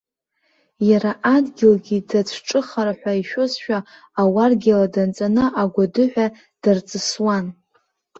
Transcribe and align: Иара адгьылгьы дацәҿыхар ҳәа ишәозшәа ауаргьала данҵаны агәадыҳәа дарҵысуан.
Иара 0.89 1.11
адгьылгьы 1.35 1.97
дацәҿыхар 2.09 2.89
ҳәа 2.99 3.13
ишәозшәа 3.19 3.77
ауаргьала 4.21 4.87
данҵаны 4.93 5.45
агәадыҳәа 5.61 6.25
дарҵысуан. 6.61 7.45